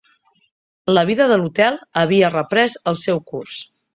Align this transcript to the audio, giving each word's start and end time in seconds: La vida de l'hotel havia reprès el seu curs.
La 0.97 1.03
vida 1.09 1.27
de 1.33 1.37
l'hotel 1.41 1.77
havia 2.03 2.33
reprès 2.39 2.79
el 2.93 3.01
seu 3.05 3.25
curs. 3.33 3.63